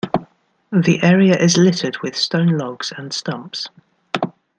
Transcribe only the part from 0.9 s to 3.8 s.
area is littered with stone logs and stumps.